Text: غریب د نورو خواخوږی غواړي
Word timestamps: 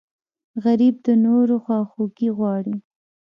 غریب 0.63 0.95
د 1.05 1.07
نورو 1.25 1.55
خواخوږی 1.63 2.29
غواړي 2.37 2.75